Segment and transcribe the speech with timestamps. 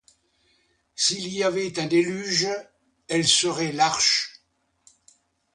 [0.95, 2.47] S'il y avait un déluge,
[3.07, 4.41] elle serait l'arche.